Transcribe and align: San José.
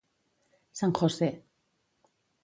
San 0.79 0.91
José. 0.95 1.29